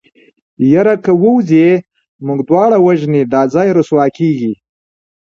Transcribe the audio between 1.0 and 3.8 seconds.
که ووځې موږ دواړه وژني دا ځای